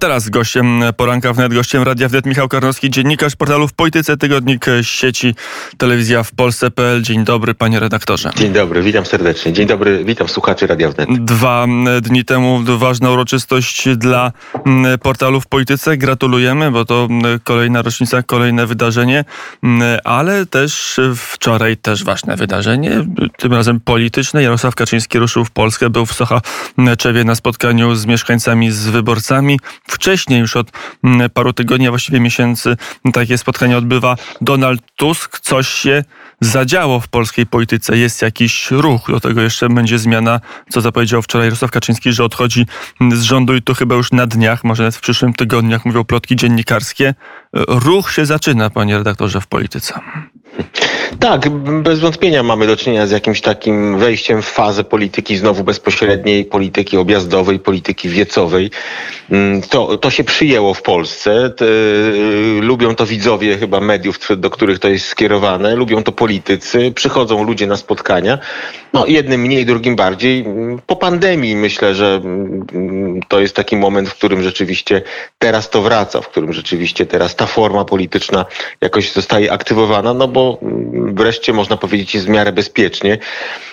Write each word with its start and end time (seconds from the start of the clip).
Teraz 0.00 0.28
gościem 0.28 0.80
poranka 0.96 1.32
wnet, 1.32 1.54
gościem 1.54 1.82
Radia 1.82 2.08
Wnet 2.08 2.26
Michał 2.26 2.48
Karnowski, 2.48 2.90
dziennikarz 2.90 3.36
portalu 3.36 3.68
w 3.68 3.72
Polityce, 3.72 4.16
tygodnik 4.16 4.66
sieci 4.82 5.34
Telewizja 5.78 6.22
w 6.22 6.32
Polsce.pl. 6.32 7.02
Dzień 7.02 7.24
dobry, 7.24 7.54
panie 7.54 7.80
redaktorze. 7.80 8.30
Dzień 8.36 8.52
dobry, 8.52 8.82
witam 8.82 9.06
serdecznie. 9.06 9.52
Dzień 9.52 9.66
dobry, 9.66 10.04
witam 10.04 10.28
słuchaczy 10.28 10.66
Radia 10.66 10.90
Wnet. 10.90 11.24
Dwa 11.24 11.66
dni 12.02 12.24
temu 12.24 12.60
ważna 12.78 13.10
uroczystość 13.10 13.88
dla 13.96 14.32
portalu 15.02 15.40
w 15.40 15.46
Polityce. 15.46 15.96
Gratulujemy, 15.96 16.70
bo 16.70 16.84
to 16.84 17.08
kolejna 17.44 17.82
rocznica, 17.82 18.22
kolejne 18.22 18.66
wydarzenie, 18.66 19.24
ale 20.04 20.46
też 20.46 21.00
wczoraj 21.16 21.76
też 21.76 22.04
ważne 22.04 22.36
wydarzenie, 22.36 23.06
tym 23.36 23.52
razem 23.52 23.80
polityczne. 23.80 24.42
Jarosław 24.42 24.74
Kaczyński 24.74 25.18
ruszył 25.18 25.44
w 25.44 25.50
Polskę, 25.50 25.90
był 25.90 26.06
w 26.06 26.12
Sochaczewie 26.12 27.24
na 27.24 27.34
spotkaniu 27.34 27.94
z 27.94 28.06
mieszkańcami, 28.06 28.70
z 28.70 28.88
wyborcami. 28.88 29.58
Wcześniej, 29.90 30.40
już 30.40 30.56
od 30.56 30.70
mm, 31.04 31.30
paru 31.30 31.52
tygodni, 31.52 31.86
a 31.86 31.90
właściwie 31.90 32.20
miesięcy, 32.20 32.76
takie 33.12 33.38
spotkanie 33.38 33.78
odbywa 33.78 34.16
Donald 34.40 34.80
Tusk. 34.96 35.40
Coś 35.40 35.68
się 35.68 36.04
zadziało 36.40 37.00
w 37.00 37.08
polskiej 37.08 37.46
polityce. 37.46 37.98
Jest 37.98 38.22
jakiś 38.22 38.70
ruch. 38.70 39.10
Do 39.10 39.20
tego 39.20 39.40
jeszcze 39.40 39.68
będzie 39.68 39.98
zmiana, 39.98 40.40
co 40.70 40.80
zapowiedział 40.80 41.22
wczoraj 41.22 41.46
Jarosław 41.46 41.70
Kaczyński, 41.70 42.12
że 42.12 42.24
odchodzi 42.24 42.66
z 43.12 43.22
rządu 43.22 43.54
i 43.54 43.62
to 43.62 43.74
chyba 43.74 43.94
już 43.94 44.12
na 44.12 44.26
dniach, 44.26 44.64
może 44.64 44.82
nawet 44.82 44.96
w 44.96 45.00
przyszłym 45.00 45.34
tygodniu, 45.34 45.70
jak 45.70 45.84
mówią 45.84 46.04
plotki 46.04 46.36
dziennikarskie. 46.36 47.14
Ruch 47.68 48.12
się 48.12 48.26
zaczyna, 48.26 48.70
panie 48.70 48.98
redaktorze, 48.98 49.40
w 49.40 49.46
polityce. 49.46 50.00
Tak, 51.18 51.48
bez 51.82 52.00
wątpienia 52.00 52.42
mamy 52.42 52.66
do 52.66 52.76
czynienia 52.76 53.06
z 53.06 53.10
jakimś 53.10 53.40
takim 53.40 53.98
wejściem 53.98 54.42
w 54.42 54.46
fazę 54.46 54.84
polityki 54.84 55.36
znowu 55.36 55.64
bezpośredniej, 55.64 56.44
polityki 56.44 56.96
objazdowej, 56.96 57.58
polityki 57.58 58.08
wiecowej. 58.08 58.70
Mm, 59.30 59.62
to, 59.62 59.98
to 59.98 60.10
się 60.10 60.24
przyjęło 60.24 60.74
w 60.74 60.82
Polsce. 60.82 61.52
Y, 61.62 62.60
lubią 62.62 62.94
to 62.94 63.06
widzowie 63.06 63.58
chyba 63.58 63.80
mediów, 63.80 64.18
do 64.36 64.50
których 64.50 64.78
to 64.78 64.88
jest 64.88 65.06
skierowane, 65.06 65.76
lubią 65.76 66.02
to 66.02 66.12
politycy, 66.12 66.92
przychodzą 66.94 67.44
ludzie 67.44 67.66
na 67.66 67.76
spotkania. 67.76 68.38
No, 68.92 69.06
jednym 69.06 69.40
mniej, 69.40 69.66
drugim 69.66 69.96
bardziej. 69.96 70.44
Po 70.86 70.96
pandemii 70.96 71.56
myślę, 71.56 71.94
że 71.94 72.20
mm, 72.24 73.20
to 73.28 73.40
jest 73.40 73.56
taki 73.56 73.76
moment, 73.76 74.08
w 74.08 74.14
którym 74.14 74.42
rzeczywiście 74.42 75.02
teraz 75.38 75.70
to 75.70 75.82
wraca, 75.82 76.20
w 76.20 76.28
którym 76.28 76.52
rzeczywiście 76.52 77.06
teraz 77.06 77.36
ta 77.36 77.46
forma 77.46 77.84
polityczna 77.84 78.44
jakoś 78.80 79.12
zostaje 79.12 79.52
aktywowana, 79.52 80.14
no 80.14 80.28
bo 80.28 80.58
mm, 80.62 80.99
wreszcie 81.06 81.52
można 81.52 81.76
powiedzieć 81.76 82.14
jest 82.14 82.26
w 82.26 82.30
miarę 82.30 82.52
bezpiecznie. 82.52 83.18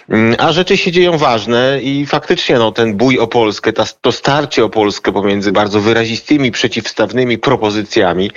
Mm, 0.10 0.36
a 0.40 0.52
rzeczy 0.52 0.78
się 0.78 0.92
dzieją 0.92 1.18
ważne 1.18 1.80
i 1.82 2.06
faktycznie 2.06 2.56
no, 2.56 2.72
ten 2.72 2.98
bój 2.98 3.20
o 3.20 3.28
Polskę, 3.28 3.74
ta, 3.74 3.86
to 4.02 4.12
starcie 4.12 4.66
o 4.66 4.70
Polskę 4.70 5.12
pomiędzy 5.12 5.52
bardzo 5.52 5.80
wyrazistymi, 5.80 6.52
przeciwstawnymi 6.52 7.38
propozycjami 7.38 8.32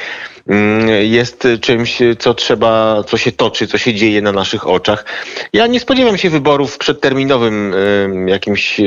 mm, 0.48 0.88
jest 1.02 1.48
czymś, 1.60 1.98
co 2.18 2.34
trzeba, 2.34 3.04
co 3.06 3.16
się 3.16 3.32
toczy, 3.32 3.66
co 3.66 3.78
się 3.78 3.94
dzieje 3.94 4.22
na 4.22 4.32
naszych 4.32 4.68
oczach. 4.68 5.04
Ja 5.52 5.66
nie 5.66 5.80
spodziewam 5.80 6.18
się 6.18 6.30
wyborów 6.30 6.74
w 6.74 6.78
przedterminowym 6.78 7.74
jakimś 8.28 8.80
e, 8.80 8.84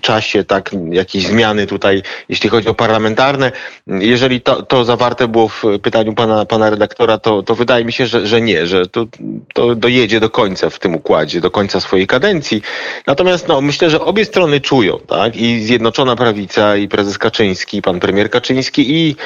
czasie, 0.00 0.44
tak, 0.44 0.70
jakiejś 0.90 1.26
zmiany 1.26 1.66
tutaj, 1.66 2.02
jeśli 2.28 2.50
chodzi 2.50 2.68
o 2.68 2.74
parlamentarne. 2.74 3.52
Jeżeli 3.86 4.40
to, 4.40 4.62
to 4.62 4.84
zawarte 4.84 5.28
było 5.28 5.48
w 5.48 5.62
pytaniu 5.82 6.14
pana, 6.14 6.44
pana 6.44 6.70
redaktora, 6.70 7.18
to, 7.18 7.42
to 7.42 7.54
wydaje 7.54 7.84
mi 7.84 7.92
się, 7.92 8.06
że, 8.06 8.26
że 8.26 8.40
nie, 8.40 8.66
że 8.66 8.86
to, 8.86 9.06
to 9.54 9.74
dojedzie 9.74 10.20
do 10.20 10.30
końca 10.30 10.70
w 10.70 10.78
tym 10.78 10.94
układzie, 10.94 11.40
do 11.40 11.50
końca 11.50 11.80
swojej 11.80 12.06
kadencji. 12.06 12.62
Natomiast 13.06 13.48
no, 13.48 13.60
myślę, 13.60 13.90
że 13.90 14.00
obie 14.00 14.24
strony 14.24 14.60
czują, 14.60 14.98
tak? 14.98 15.36
I 15.36 15.60
Zjednoczona 15.64 16.16
Prawica, 16.16 16.76
i 16.76 16.88
prezes 16.88 17.18
Kaczyński, 17.18 17.76
i 17.76 17.82
pan 17.82 18.00
premier 18.00 18.30
Kaczyński, 18.30 18.94
i 18.94 19.16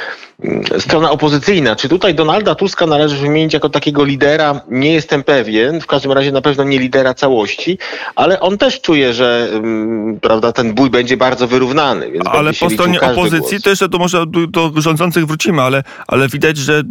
mm, 0.45 0.65
strona 0.79 1.11
opozycyjna. 1.11 1.77
Czy 1.77 1.89
tutaj 1.89 2.15
Donalda 2.15 2.55
Tuska 2.55 2.87
należy 2.87 3.17
wymienić 3.17 3.55
jako 3.55 3.69
takiego 3.69 4.05
lidera? 4.05 4.61
Nie 4.69 4.93
jestem 4.93 5.23
pewien. 5.23 5.81
W 5.81 5.87
każdym 5.87 6.13
razie 6.13 6.33
na 6.33 6.41
pewno 6.41 6.65
nie 6.65 6.79
lidera 6.79 7.15
całości, 7.15 7.79
ale 8.15 8.41
on 8.41 8.59
też 8.59 8.81
czuje, 8.81 9.15
że 9.15 9.49
um, 9.53 10.19
prawda, 10.23 10.53
ten 10.53 10.75
bój 10.75 10.91
będzie 10.91 11.17
bardzo 11.17 11.47
wyrównany. 11.47 12.11
ale 12.25 12.53
po 12.53 12.71
stronie 12.71 13.01
opozycji 13.01 13.59
głos. 13.59 13.63
też, 13.63 13.89
to 13.93 13.99
może 13.99 14.27
do, 14.27 14.47
do 14.47 14.81
rządzących 14.81 15.27
wrócimy, 15.27 15.63
ale, 15.63 15.83
ale 16.07 16.29
widać, 16.29 16.57
że 16.57 16.83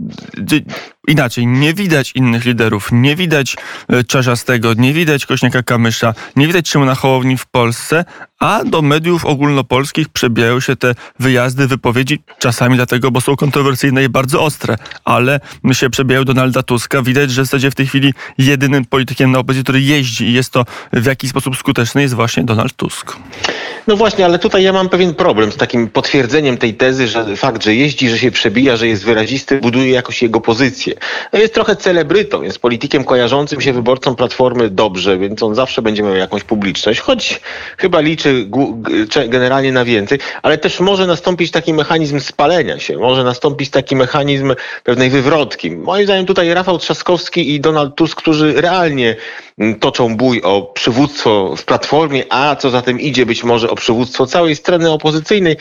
inaczej, 1.08 1.48
nie 1.48 1.74
widać 1.74 2.12
innych 2.16 2.46
liderów, 2.46 2.90
nie 2.92 3.16
widać 3.16 3.56
e, 3.90 4.04
Czarzastego, 4.04 4.74
nie 4.74 4.94
widać 4.94 5.26
Kośniaka 5.26 5.64
Kamysza, 5.64 6.14
nie 6.36 6.48
widać 6.48 6.70
Szymona 6.70 6.96
Hołowni 6.96 7.38
w 7.38 7.46
Polsce, 7.46 8.06
a 8.40 8.64
do 8.64 8.82
mediów 8.82 9.26
ogólnopolskich 9.26 10.10
przebijają 10.10 10.60
się 10.60 10.76
te 10.76 10.96
wyjazdy, 11.20 11.68
wypowiedzi, 11.68 12.24
czasami 12.40 12.76
dlatego, 12.76 13.12
bo 13.12 13.22
są 13.22 13.36
kontrowersyjne 13.36 14.04
i 14.04 14.10
bardzo 14.10 14.44
ostre, 14.44 14.76
ale 15.06 15.40
się 15.72 15.90
przebijają 15.90 16.26
Donalda 16.26 16.64
Tuska. 16.64 17.02
Widać, 17.02 17.32
że 17.32 17.42
w 17.42 17.46
zasadzie 17.46 17.72
w 17.72 17.76
tej 17.76 17.88
chwili 17.88 18.14
jedynym 18.38 18.86
politykiem 18.86 19.32
na 19.32 19.40
opozycji, 19.40 19.64
który 19.64 19.82
jeździ 19.82 20.26
i 20.26 20.34
jest 20.34 20.50
to 20.50 20.66
w 20.94 21.06
jakiś 21.06 21.30
sposób 21.30 21.58
skuteczny, 21.58 22.02
jest 22.02 22.14
właśnie 22.14 22.44
Donald 22.44 22.74
Tusk. 22.74 23.18
No 23.88 23.96
właśnie, 23.96 24.26
ale 24.26 24.40
tutaj 24.40 24.64
ja 24.64 24.74
mam 24.74 24.90
pewien 24.90 25.16
problem 25.16 25.52
z 25.52 25.58
takim 25.58 25.88
potwierdzeniem 25.88 26.58
tej 26.58 26.74
tezy, 26.74 27.08
że 27.08 27.36
fakt, 27.36 27.64
że 27.64 27.76
jeździ, 27.76 28.10
że 28.10 28.20
się 28.20 28.32
przebija, 28.32 28.78
że 28.78 28.88
jest 28.88 29.06
wyrazisty, 29.06 29.58
buduje 29.58 29.92
jakoś 29.92 30.22
jego 30.22 30.42
pozycję. 30.42 30.94
No 31.34 31.40
jest 31.40 31.54
trochę 31.54 31.76
celebrytą, 31.76 32.42
jest 32.42 32.60
politykiem 32.60 33.04
kojarzącym 33.04 33.62
się 33.62 33.74
wyborcom 33.74 34.16
Platformy 34.16 34.70
dobrze, 34.70 35.18
więc 35.18 35.44
on 35.44 35.56
zawsze 35.56 35.82
będzie 35.82 36.04
miał 36.04 36.16
jakąś 36.16 36.44
publiczność, 36.44 37.00
choć 37.00 37.42
chyba 37.78 38.00
liczy 38.00 38.25
generalnie 39.28 39.72
na 39.72 39.86
więcej, 39.86 40.20
ale 40.42 40.58
też 40.58 40.80
może 40.80 41.08
nastąpić 41.08 41.52
taki 41.52 41.74
mechanizm 41.74 42.20
spalenia 42.20 42.80
się, 42.80 42.98
może 42.98 43.24
nastąpić 43.24 43.70
taki 43.70 43.96
mechanizm 43.96 44.56
pewnej 44.84 45.10
wywrotki. 45.10 45.72
Moim 45.72 46.06
zdaniem 46.06 46.26
tutaj 46.26 46.54
Rafał 46.54 46.78
Trzaskowski 46.78 47.56
i 47.56 47.60
Donald 47.60 47.96
Tusk, 47.96 48.18
którzy 48.18 48.62
realnie 48.62 49.16
mm, 49.58 49.80
toczą 49.80 50.18
bój 50.18 50.42
o 50.42 50.62
przywództwo 50.62 51.56
w 51.56 51.66
Platformie, 51.66 52.24
a 52.30 52.56
co 52.56 52.70
za 52.70 52.82
tym 52.82 53.00
idzie 53.00 53.26
być 53.26 53.44
może 53.44 53.70
o 53.70 53.76
przywództwo 53.76 54.26
całej 54.26 54.56
strony 54.56 54.92
opozycyjnej, 54.92 55.58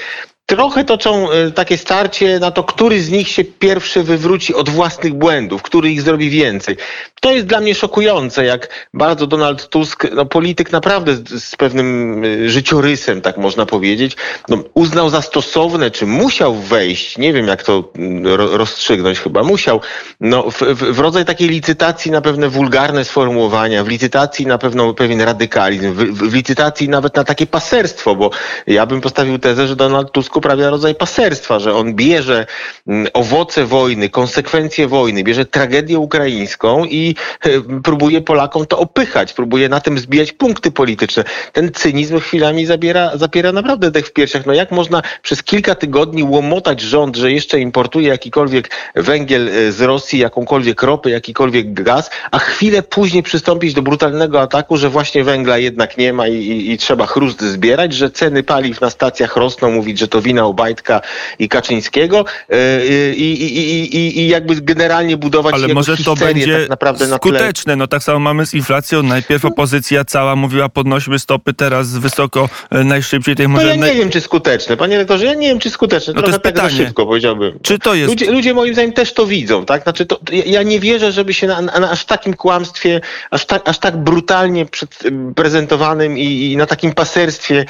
trochę 0.46 0.84
toczą 0.84 1.30
e, 1.30 1.50
takie 1.50 1.78
starcie 1.78 2.38
na 2.38 2.50
to, 2.50 2.64
który 2.64 3.02
z 3.02 3.10
nich 3.10 3.28
się 3.28 3.44
pierwszy 3.44 4.02
wywróci 4.02 4.54
od 4.54 4.68
własnych 4.68 5.14
błędów, 5.14 5.62
który 5.62 5.90
ich 5.90 6.02
zrobi 6.02 6.30
więcej. 6.30 6.76
To 7.20 7.32
jest 7.32 7.46
dla 7.46 7.60
mnie 7.60 7.74
szokujące, 7.74 8.44
jak 8.44 8.88
bardzo 8.94 9.26
Donald 9.26 9.68
Tusk, 9.68 10.06
no 10.14 10.26
polityk 10.26 10.72
naprawdę 10.72 11.14
z, 11.14 11.44
z 11.44 11.56
pewnym 11.56 12.22
e, 12.24 12.48
życiorysem, 12.48 13.20
tak 13.20 13.36
można 13.36 13.66
powiedzieć, 13.66 14.16
no, 14.48 14.64
uznał 14.74 15.10
za 15.10 15.22
stosowne, 15.22 15.90
czy 15.90 16.06
musiał 16.06 16.54
wejść, 16.54 17.18
nie 17.18 17.32
wiem 17.32 17.46
jak 17.46 17.62
to 17.62 17.92
mm, 17.96 18.26
rozstrzygnąć 18.36 19.20
chyba, 19.20 19.42
musiał, 19.42 19.80
no, 20.20 20.50
w, 20.50 20.58
w, 20.58 20.94
w 20.94 20.98
rodzaj 20.98 21.24
takiej 21.24 21.48
licytacji 21.48 22.10
na 22.10 22.20
pewne 22.20 22.48
wulgarne 22.48 23.04
sformułowania, 23.04 23.84
w 23.84 23.88
licytacji 23.88 24.46
na 24.46 24.58
pewno 24.58 24.94
pewien 24.94 25.20
radykalizm, 25.20 25.92
w, 25.92 26.30
w 26.30 26.34
licytacji 26.34 26.88
nawet 26.88 27.16
na 27.16 27.24
takie 27.24 27.46
paserstwo, 27.46 28.14
bo 28.14 28.30
ja 28.66 28.86
bym 28.86 29.00
postawił 29.00 29.38
tezę, 29.38 29.66
że 29.68 29.76
Donald 29.76 30.12
Tusk 30.12 30.33
Tusk 30.34 30.46
uprawia 30.46 30.70
rodzaj 30.70 30.94
paserstwa, 30.94 31.58
że 31.58 31.74
on 31.74 31.94
bierze 31.94 32.46
mm, 32.86 33.06
owoce 33.12 33.64
wojny, 33.64 34.08
konsekwencje 34.08 34.88
wojny, 34.88 35.24
bierze 35.24 35.44
tragedię 35.44 35.98
ukraińską 35.98 36.84
i 36.84 37.14
e, 37.40 37.80
próbuje 37.82 38.20
Polakom 38.20 38.66
to 38.66 38.78
opychać, 38.78 39.32
próbuje 39.32 39.68
na 39.68 39.80
tym 39.80 39.98
zbijać 39.98 40.32
punkty 40.32 40.70
polityczne. 40.70 41.24
Ten 41.52 41.72
cynizm 41.72 42.20
chwilami 42.20 42.66
zabiera, 42.66 43.16
zapiera 43.16 43.52
naprawdę 43.52 43.90
dech 43.90 44.06
w 44.06 44.12
piersiach. 44.12 44.46
No 44.46 44.52
jak 44.52 44.70
można 44.70 45.02
przez 45.22 45.42
kilka 45.42 45.74
tygodni 45.74 46.22
łomotać 46.22 46.80
rząd, 46.80 47.16
że 47.16 47.32
jeszcze 47.32 47.60
importuje 47.60 48.08
jakikolwiek 48.08 48.70
węgiel 48.94 49.48
e, 49.48 49.72
z 49.72 49.80
Rosji, 49.80 50.18
jakąkolwiek 50.18 50.82
ropę, 50.82 51.10
jakikolwiek 51.10 51.72
gaz, 51.72 52.10
a 52.30 52.38
chwilę 52.38 52.82
później 52.82 53.22
przystąpić 53.22 53.74
do 53.74 53.82
brutalnego 53.82 54.40
ataku, 54.40 54.76
że 54.76 54.90
właśnie 54.90 55.24
węgla 55.24 55.58
jednak 55.58 55.98
nie 55.98 56.12
ma 56.12 56.28
i, 56.28 56.34
i, 56.34 56.72
i 56.72 56.78
trzeba 56.78 57.06
chrust 57.06 57.42
zbierać, 57.42 57.92
że 57.92 58.10
ceny 58.10 58.42
paliw 58.42 58.80
na 58.80 58.90
stacjach 58.90 59.36
rosną, 59.36 59.70
mówić, 59.70 59.98
że 59.98 60.08
to 60.08 60.23
wina 60.24 60.44
Obajtka 60.44 61.00
i 61.38 61.48
Kaczyńskiego 61.48 62.24
e, 62.48 62.86
i, 63.14 63.42
i, 63.42 63.96
i, 63.96 64.20
i 64.20 64.28
jakby 64.28 64.54
generalnie 64.60 65.16
budować 65.16 65.54
Ale 65.54 65.68
może 65.68 65.96
to 65.96 66.14
będzie 66.14 66.58
tak 66.60 66.68
naprawdę 66.68 67.06
skuteczne. 67.06 67.72
Tle... 67.72 67.76
No 67.76 67.86
tak 67.86 68.02
samo 68.02 68.18
mamy 68.18 68.46
z 68.46 68.54
inflacją. 68.54 69.02
Najpierw 69.02 69.44
opozycja 69.44 70.04
cała 70.04 70.36
mówiła 70.36 70.68
podnosimy 70.68 71.18
stopy, 71.18 71.54
teraz 71.54 71.98
wysoko 71.98 72.48
e, 72.70 72.84
najszybciej. 72.84 73.36
Tej 73.36 73.48
może... 73.48 73.76
No 73.76 73.86
ja 73.86 73.92
nie 73.92 74.00
wiem, 74.00 74.10
czy 74.10 74.20
skuteczne. 74.20 74.76
Panie 74.76 74.98
rektorze, 74.98 75.24
ja 75.24 75.34
nie 75.34 75.48
wiem, 75.48 75.58
czy 75.58 75.70
skuteczne. 75.70 76.14
No 76.14 76.22
Trochę 76.22 76.38
to 76.38 76.48
jest 76.48 76.56
tak 76.56 76.64
pytanie. 76.68 76.86
szybko 76.86 77.06
powiedziałbym. 77.06 77.58
Czy 77.62 77.78
to 77.78 77.94
jest... 77.94 78.10
Ludzie, 78.10 78.30
ludzie 78.30 78.54
moim 78.54 78.74
zdaniem 78.74 78.92
też 78.92 79.12
to 79.12 79.26
widzą, 79.26 79.64
tak? 79.64 79.82
Znaczy 79.82 80.06
to, 80.06 80.18
ja 80.46 80.62
nie 80.62 80.80
wierzę, 80.80 81.12
żeby 81.12 81.34
się 81.34 81.46
na, 81.46 81.60
na 81.60 81.90
aż 81.90 82.04
takim 82.04 82.34
kłamstwie, 82.34 83.00
aż 83.30 83.46
tak, 83.46 83.68
aż 83.68 83.78
tak 83.78 83.96
brutalnie 83.96 84.66
przed, 84.66 84.98
prezentowanym 85.34 86.18
i, 86.18 86.52
i 86.52 86.56
na 86.56 86.66
takim 86.66 86.92
paserstwie 86.92 87.64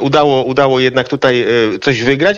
udało, 0.00 0.44
udało 0.44 0.80
jednak 0.80 1.08
tutaj 1.08 1.42
e, 1.42 1.78
coś 1.86 2.02
wygrać. 2.02 2.36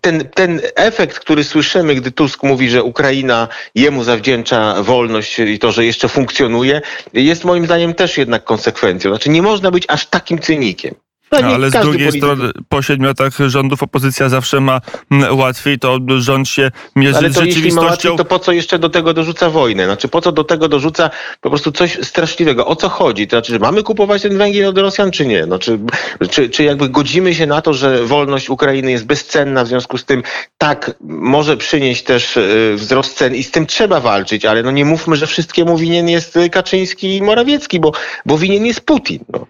Ten, 0.00 0.28
ten 0.28 0.60
efekt, 0.74 1.18
który 1.18 1.44
słyszymy, 1.44 1.94
gdy 1.94 2.10
Tusk 2.12 2.42
mówi, 2.42 2.70
że 2.70 2.82
Ukraina 2.82 3.48
jemu 3.74 4.04
zawdzięcza 4.04 4.82
wolność 4.82 5.38
i 5.38 5.58
to, 5.58 5.72
że 5.72 5.84
jeszcze 5.84 6.08
funkcjonuje, 6.08 6.80
jest 7.12 7.44
moim 7.44 7.64
zdaniem 7.64 7.94
też 7.94 8.18
jednak 8.18 8.44
konsekwencją. 8.44 9.10
Znaczy 9.10 9.30
nie 9.30 9.42
można 9.42 9.70
być 9.70 9.84
aż 9.88 10.06
takim 10.06 10.38
cynikiem. 10.38 10.94
No, 11.32 11.38
ale 11.38 11.70
z 11.70 11.72
drugiej 11.72 11.92
polityk... 11.92 12.20
strony 12.20 12.50
po 12.68 12.82
siedmiu 12.82 13.06
latach 13.06 13.32
rządów 13.46 13.82
opozycja 13.82 14.28
zawsze 14.28 14.60
ma 14.60 14.80
mm, 15.10 15.38
łatwiej, 15.38 15.78
to 15.78 15.98
rząd 16.18 16.48
się 16.48 16.70
mierzy 16.96 17.18
ale 17.18 17.28
to 17.28 17.34
z 17.34 17.36
rzeczywistością. 17.36 17.64
Jeśli 17.64 17.82
ma 17.82 17.90
łatwiej, 17.90 18.16
to 18.16 18.24
po 18.24 18.38
co 18.38 18.52
jeszcze 18.52 18.78
do 18.78 18.88
tego 18.88 19.14
dorzuca 19.14 19.50
wojnę? 19.50 19.84
Znaczy 19.84 20.08
po 20.08 20.20
co 20.20 20.32
do 20.32 20.44
tego 20.44 20.68
dorzuca 20.68 21.10
po 21.40 21.50
prostu 21.50 21.72
coś 21.72 21.98
straszliwego? 22.02 22.66
O 22.66 22.76
co 22.76 22.88
chodzi? 22.88 23.26
To 23.26 23.36
znaczy, 23.36 23.52
że 23.52 23.58
mamy 23.58 23.82
kupować 23.82 24.22
ten 24.22 24.38
węgiel 24.38 24.66
od 24.66 24.78
Rosjan, 24.78 25.10
czy 25.10 25.26
nie? 25.26 25.46
No, 25.46 25.58
czy, 25.58 25.78
czy, 26.30 26.48
czy 26.48 26.64
jakby 26.64 26.88
godzimy 26.88 27.34
się 27.34 27.46
na 27.46 27.62
to, 27.62 27.74
że 27.74 28.04
wolność 28.04 28.50
Ukrainy 28.50 28.90
jest 28.90 29.06
bezcenna, 29.06 29.64
w 29.64 29.68
związku 29.68 29.98
z 29.98 30.04
tym 30.04 30.22
tak, 30.58 30.90
może 31.00 31.56
przynieść 31.56 32.02
też 32.02 32.36
y, 32.36 32.74
wzrost 32.76 33.16
cen 33.16 33.34
i 33.34 33.42
z 33.42 33.50
tym 33.50 33.66
trzeba 33.66 34.00
walczyć, 34.00 34.44
ale 34.44 34.62
no 34.62 34.70
nie 34.70 34.84
mówmy, 34.84 35.16
że 35.16 35.26
wszystkiemu 35.26 35.76
winien 35.78 36.08
jest 36.08 36.38
Kaczyński 36.52 37.16
i 37.16 37.22
Morawiecki, 37.22 37.80
bo, 37.80 37.92
bo 38.26 38.38
winien 38.38 38.66
jest 38.66 38.80
Putin. 38.80 39.24
No. 39.32 39.46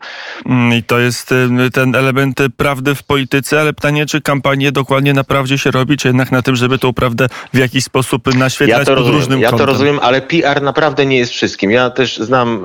Mm, 0.47 0.79
I 0.79 0.83
to 0.83 0.99
jest 0.99 1.33
y, 1.33 1.70
ten 1.71 1.95
element 1.95 2.39
prawdy 2.57 2.95
w 2.95 3.03
polityce, 3.03 3.61
ale 3.61 3.73
pytanie, 3.73 4.07
czy 4.07 4.21
kampanię 4.21 4.73
dokładnie 4.73 5.15
na 5.15 5.25
prawdzie 5.25 5.59
się 5.59 5.71
robi, 5.71 5.97
czy 5.97 6.09
jednak 6.09 6.33
na 6.33 6.43
tym, 6.43 6.57
żeby 6.57 6.79
tą 6.79 6.93
prawdę 6.93 7.27
w 7.55 7.59
jakiś 7.59 7.85
sposób 7.85 8.35
naświetlać 8.35 8.79
ja 8.79 8.85
to 8.85 8.91
pod 8.91 8.99
rozumiem, 8.99 9.21
różnym 9.21 9.41
Ja 9.41 9.51
kątem. 9.51 9.67
to 9.67 9.73
rozumiem, 9.73 9.99
ale 10.03 10.21
PR 10.21 10.63
naprawdę 10.63 11.07
nie 11.07 11.19
jest 11.19 11.33
wszystkim. 11.33 11.71
Ja 11.71 11.91
też 11.91 12.19
znam, 12.19 12.65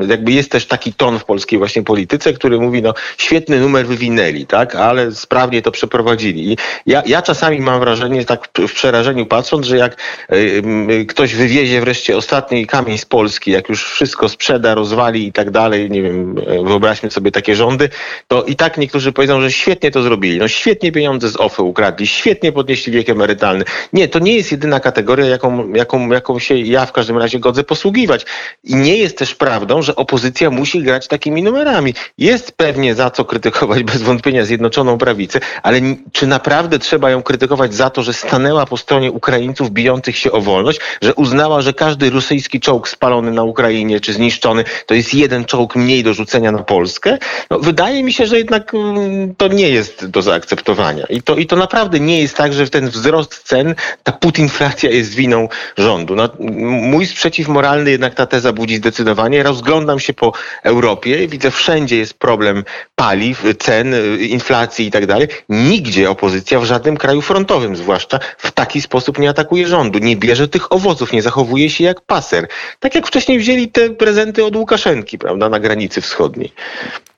e, 0.00 0.06
jakby 0.06 0.32
jest 0.32 0.50
też 0.50 0.66
taki 0.66 0.92
ton 0.92 1.18
w 1.18 1.24
polskiej 1.24 1.58
właśnie 1.58 1.82
polityce, 1.82 2.32
który 2.32 2.58
mówi, 2.58 2.82
no 2.82 2.94
świetny 3.18 3.60
numer 3.60 3.86
wywinęli, 3.86 4.46
tak, 4.46 4.74
ale 4.74 5.12
sprawnie 5.12 5.62
to 5.62 5.70
przeprowadzili. 5.70 6.52
I 6.52 6.56
ja, 6.86 7.02
ja 7.06 7.22
czasami 7.22 7.60
mam 7.60 7.80
wrażenie, 7.80 8.24
tak 8.24 8.48
w 8.68 8.72
przerażeniu 8.72 9.26
patrząc, 9.26 9.66
że 9.66 9.76
jak 9.76 9.96
e, 10.28 11.04
ktoś 11.04 11.34
wywiezie 11.34 11.80
wreszcie 11.80 12.16
ostatni 12.16 12.66
kamień 12.66 12.98
z 12.98 13.04
Polski, 13.04 13.50
jak 13.50 13.68
już 13.68 13.84
wszystko 13.84 14.28
sprzeda, 14.28 14.74
rozwali 14.74 15.26
i 15.26 15.32
tak 15.32 15.50
dalej, 15.50 15.90
nie 15.90 16.02
wiem, 16.02 16.38
e, 16.38 16.64
wyobraźmy 16.64 17.10
sobie 17.10 17.30
takie 17.30 17.56
rządy, 17.56 17.88
to 18.28 18.41
i 18.42 18.56
tak 18.56 18.78
niektórzy 18.78 19.12
powiedzą, 19.12 19.40
że 19.40 19.52
świetnie 19.52 19.90
to 19.90 20.02
zrobili. 20.02 20.38
No 20.38 20.48
świetnie 20.48 20.92
pieniądze 20.92 21.28
z 21.28 21.36
OFE 21.36 21.62
ukradli, 21.62 22.06
świetnie 22.06 22.52
podnieśli 22.52 22.92
wiek 22.92 23.08
emerytalny. 23.08 23.64
Nie, 23.92 24.08
to 24.08 24.18
nie 24.18 24.36
jest 24.36 24.52
jedyna 24.52 24.80
kategoria, 24.80 25.26
jaką, 25.26 25.72
jaką, 25.72 26.10
jaką 26.10 26.38
się 26.38 26.58
ja 26.58 26.86
w 26.86 26.92
każdym 26.92 27.18
razie 27.18 27.38
godzę 27.38 27.64
posługiwać. 27.64 28.26
I 28.64 28.74
nie 28.74 28.96
jest 28.96 29.18
też 29.18 29.34
prawdą, 29.34 29.82
że 29.82 29.96
opozycja 29.96 30.50
musi 30.50 30.82
grać 30.82 31.08
takimi 31.08 31.42
numerami. 31.42 31.94
Jest 32.18 32.52
pewnie 32.52 32.94
za 32.94 33.10
co 33.10 33.24
krytykować 33.24 33.82
bez 33.92 34.02
wątpienia 34.02 34.44
Zjednoczoną 34.44 34.98
Prawicę, 34.98 35.40
ale 35.62 35.80
czy 36.12 36.26
naprawdę 36.26 36.78
trzeba 36.78 37.10
ją 37.10 37.22
krytykować 37.22 37.74
za 37.74 37.90
to, 37.90 38.02
że 38.02 38.12
stanęła 38.12 38.66
po 38.66 38.76
stronie 38.76 39.12
Ukraińców 39.12 39.70
bijących 39.70 40.18
się 40.18 40.32
o 40.32 40.40
wolność, 40.40 40.80
że 41.02 41.14
uznała, 41.14 41.60
że 41.60 41.72
każdy 41.72 42.10
rosyjski 42.10 42.60
czołg 42.60 42.88
spalony 42.88 43.30
na 43.30 43.42
Ukrainie 43.42 44.00
czy 44.00 44.12
zniszczony 44.12 44.64
to 44.86 44.94
jest 44.94 45.14
jeden 45.14 45.44
czołg 45.44 45.76
mniej 45.76 46.02
do 46.02 46.14
rzucenia 46.14 46.52
na 46.52 46.62
Polskę? 46.62 47.18
No, 47.50 47.58
wydaje 47.58 48.02
mi 48.02 48.12
się, 48.12 48.26
że 48.26 48.31
jednak 48.38 48.74
mm, 48.74 49.34
to 49.34 49.48
nie 49.48 49.70
jest 49.70 50.06
do 50.06 50.22
zaakceptowania. 50.22 51.06
I 51.06 51.22
to, 51.22 51.36
I 51.36 51.46
to 51.46 51.56
naprawdę 51.56 52.00
nie 52.00 52.20
jest 52.20 52.36
tak, 52.36 52.52
że 52.52 52.68
ten 52.68 52.88
wzrost 52.88 53.42
cen, 53.42 53.74
ta 54.02 54.12
putinflacja 54.12 54.90
jest 54.90 55.14
winą 55.14 55.48
rządu. 55.78 56.14
No, 56.14 56.28
mój 56.60 57.06
sprzeciw 57.06 57.48
moralny 57.48 57.90
jednak 57.90 58.14
ta 58.14 58.26
teza 58.26 58.52
budzi 58.52 58.76
zdecydowanie. 58.76 59.42
Rozglądam 59.42 60.00
się 60.00 60.12
po 60.12 60.32
Europie, 60.62 61.28
widzę 61.28 61.50
wszędzie 61.50 61.96
jest 61.96 62.14
problem 62.14 62.64
paliw, 62.94 63.44
cen, 63.58 63.94
inflacji 64.20 64.86
i 64.86 64.90
tak 64.90 65.06
dalej. 65.06 65.28
Nigdzie 65.48 66.10
opozycja 66.10 66.60
w 66.60 66.64
żadnym 66.64 66.96
kraju 66.96 67.22
frontowym 67.22 67.76
zwłaszcza 67.76 68.18
w 68.38 68.50
taki 68.50 68.82
sposób 68.82 69.18
nie 69.18 69.30
atakuje 69.30 69.66
rządu. 69.66 69.98
Nie 69.98 70.16
bierze 70.16 70.48
tych 70.48 70.72
owoców, 70.72 71.12
nie 71.12 71.22
zachowuje 71.22 71.70
się 71.70 71.84
jak 71.84 72.00
paser. 72.00 72.48
Tak 72.80 72.94
jak 72.94 73.06
wcześniej 73.06 73.38
wzięli 73.38 73.68
te 73.68 73.90
prezenty 73.90 74.44
od 74.44 74.56
Łukaszenki, 74.56 75.18
prawda, 75.18 75.48
na 75.48 75.60
granicy 75.60 76.00
wschodniej. 76.00 76.52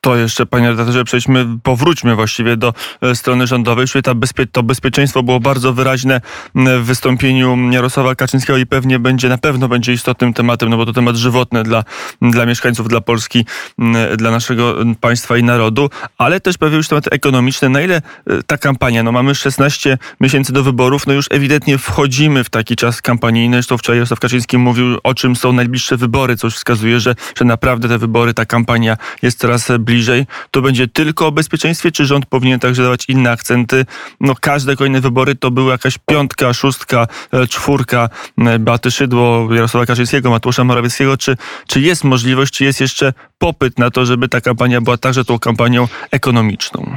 To 0.04 0.16
jeszcze, 0.16 0.46
panie 0.46 0.70
redaktorze, 0.70 1.04
przejdźmy, 1.04 1.46
powróćmy 1.62 2.14
właściwie 2.14 2.56
do 2.56 2.74
e, 3.00 3.14
strony 3.14 3.46
rządowej. 3.46 3.86
Ta 4.02 4.14
bezpie 4.14 4.46
to 4.46 4.62
bezpieczeństwo 4.62 5.22
było 5.22 5.40
bardzo 5.40 5.72
wyraźne 5.72 6.20
w 6.54 6.84
wystąpieniu 6.84 7.56
Jarosława 7.70 8.14
Kaczyńskiego 8.14 8.56
i 8.56 8.66
pewnie 8.66 8.98
będzie, 8.98 9.28
na 9.28 9.38
pewno 9.38 9.68
będzie 9.68 9.92
istotnym 9.92 10.34
tematem, 10.34 10.68
no 10.68 10.76
bo 10.76 10.86
to 10.86 10.92
temat 10.92 11.16
żywotny 11.16 11.62
dla, 11.62 11.84
dla 12.22 12.46
mieszkańców, 12.46 12.88
dla 12.88 13.00
Polski, 13.00 13.44
dla 14.16 14.30
naszego 14.30 14.76
państwa 15.00 15.36
i 15.36 15.42
narodu, 15.42 15.90
ale 16.18 16.40
też 16.40 16.58
pojawiły 16.58 16.82
się 16.82 16.88
tematy 16.88 17.10
ekonomiczne. 17.10 17.68
Na 17.68 17.80
ile 17.80 17.96
e, 17.96 18.02
ta 18.46 18.58
kampania, 18.58 19.02
no 19.02 19.12
mamy 19.12 19.34
16 19.34 19.98
miesięcy 20.20 20.52
do 20.52 20.62
wyborów, 20.62 21.06
no 21.06 21.12
już 21.12 21.26
ewidentnie 21.30 21.78
wchodzimy 21.78 22.44
w 22.44 22.50
taki 22.50 22.76
czas 22.76 23.02
kampanijny. 23.02 23.56
Zresztą 23.56 23.78
wczoraj 23.78 23.98
Jarosław 23.98 24.20
Kaczyński 24.20 24.58
mówił, 24.58 24.98
o 25.02 25.14
czym 25.14 25.36
są 25.36 25.52
najbliższe 25.52 25.96
wybory, 25.96 26.36
co 26.36 26.46
już 26.46 26.54
wskazuje, 26.54 27.00
że, 27.00 27.14
że 27.38 27.44
naprawdę 27.44 27.88
te 27.88 27.98
wybory, 27.98 28.34
ta 28.34 28.46
kampania 28.46 28.96
jest 29.22 29.38
coraz 29.38 29.72
bliżej 29.78 29.93
bliżej, 29.94 30.26
to 30.50 30.62
będzie 30.62 30.88
tylko 30.88 31.26
o 31.26 31.32
bezpieczeństwie, 31.32 31.92
czy 31.92 32.04
rząd 32.04 32.26
powinien 32.26 32.60
także 32.60 32.82
dawać 32.82 33.04
inne 33.08 33.30
akcenty? 33.30 33.84
No 34.20 34.34
każde 34.40 34.76
kolejne 34.76 35.00
wybory 35.00 35.34
to 35.34 35.50
była 35.50 35.72
jakaś 35.72 35.98
piątka, 36.06 36.52
szóstka, 36.52 37.06
e, 37.32 37.46
czwórka 37.46 38.08
e, 38.38 38.58
Beaty 38.58 38.90
Szydło, 38.90 39.48
Jarosława 39.54 39.86
Kaczyńskiego, 39.86 40.30
Mateusza 40.30 40.64
Morawieckiego. 40.64 41.16
Czy, 41.16 41.36
czy 41.66 41.80
jest 41.80 42.04
możliwość, 42.04 42.54
czy 42.54 42.64
jest 42.64 42.80
jeszcze 42.80 43.12
popyt 43.38 43.78
na 43.78 43.90
to, 43.90 44.06
żeby 44.06 44.28
ta 44.28 44.40
kampania 44.40 44.80
była 44.80 44.96
także 44.96 45.24
tą 45.24 45.38
kampanią 45.38 45.88
ekonomiczną? 46.10 46.96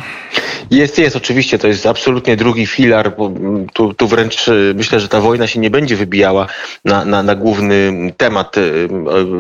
Jest, 0.72 1.00
jest, 1.00 1.16
oczywiście, 1.16 1.60
to 1.60 1.68
jest 1.68 1.86
absolutnie 1.86 2.38
drugi 2.38 2.68
filar, 2.68 3.14
mm, 3.20 3.68
tu, 3.74 3.94
tu 3.94 4.08
wręcz 4.08 4.48
y, 4.48 4.74
myślę, 4.76 5.00
że 5.00 5.08
ta 5.08 5.22
wojna 5.22 5.48
się 5.48 5.60
nie 5.60 5.70
będzie 5.70 5.96
wybijała 5.96 6.48
na, 6.86 7.06
na, 7.06 7.24
na 7.24 7.36
główny 7.36 7.94
temat 8.18 8.56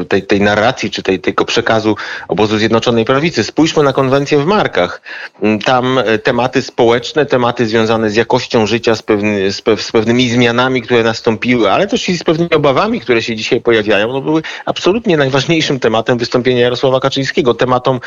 tej, 0.09 0.23
tej 0.23 0.41
narracji, 0.41 0.91
czy 0.91 1.03
tej, 1.03 1.19
tego 1.19 1.45
przekazu 1.45 1.95
obozu 2.27 2.57
Zjednoczonej 2.57 3.05
Prawicy. 3.05 3.43
Spójrzmy 3.47 3.83
na 3.83 3.93
konwencję 3.93 4.39
w 4.39 4.45
Markach. 4.45 5.01
Tam 5.65 5.99
tematy 6.23 6.61
społeczne, 6.61 7.25
tematy 7.25 7.67
związane 7.67 8.09
z 8.09 8.15
jakością 8.15 8.65
życia, 8.65 8.95
z, 8.95 9.01
pewny, 9.01 9.51
z, 9.51 9.61
pe, 9.61 9.77
z 9.77 9.91
pewnymi 9.91 10.29
zmianami, 10.29 10.81
które 10.81 11.03
nastąpiły, 11.03 11.71
ale 11.71 11.87
też 11.87 12.09
i 12.09 12.17
z 12.17 12.23
pewnymi 12.23 12.51
obawami, 12.51 12.99
które 12.99 13.21
się 13.21 13.35
dzisiaj 13.35 13.61
pojawiają, 13.61 14.13
no 14.13 14.21
były 14.21 14.41
absolutnie 14.65 15.17
najważniejszym 15.17 15.79
tematem 15.79 16.17
wystąpienia 16.17 16.61
Jarosława 16.61 16.99
Kaczyńskiego. 16.99 17.53
Tematom 17.53 17.99